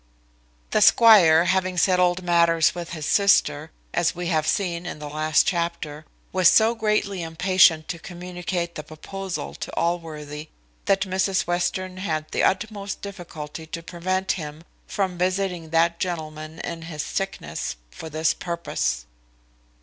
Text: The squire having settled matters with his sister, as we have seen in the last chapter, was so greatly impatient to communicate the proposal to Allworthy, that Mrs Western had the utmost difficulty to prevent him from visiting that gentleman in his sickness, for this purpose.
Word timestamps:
The 0.71 0.81
squire 0.81 1.45
having 1.45 1.77
settled 1.77 2.23
matters 2.23 2.73
with 2.73 2.93
his 2.93 3.05
sister, 3.05 3.69
as 3.93 4.15
we 4.15 4.29
have 4.29 4.47
seen 4.47 4.87
in 4.87 4.97
the 4.97 5.07
last 5.07 5.45
chapter, 5.45 6.05
was 6.33 6.49
so 6.49 6.73
greatly 6.73 7.21
impatient 7.21 7.87
to 7.89 7.99
communicate 7.99 8.73
the 8.73 8.81
proposal 8.81 9.53
to 9.53 9.71
Allworthy, 9.75 10.49
that 10.85 11.01
Mrs 11.01 11.41
Western 11.45 11.97
had 11.97 12.31
the 12.31 12.41
utmost 12.41 13.03
difficulty 13.03 13.67
to 13.67 13.83
prevent 13.83 14.31
him 14.31 14.63
from 14.87 15.19
visiting 15.19 15.69
that 15.69 15.99
gentleman 15.99 16.57
in 16.61 16.81
his 16.81 17.03
sickness, 17.05 17.75
for 17.91 18.09
this 18.09 18.33
purpose. 18.33 19.05